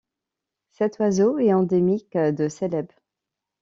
Cet 0.71 0.97
oiseau 0.99 1.37
est 1.37 1.53
endémique 1.53 2.17
de 2.17 2.49
Célèbes. 2.49 2.91